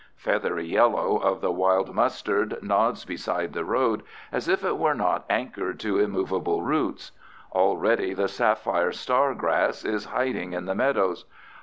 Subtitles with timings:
[0.15, 5.25] Feathery yellow of the wild mustard nods beside the road as if it were not
[5.29, 7.11] anchored to immovable roots.
[7.51, 11.25] Already the sapphire star grass is hiding in the meadows.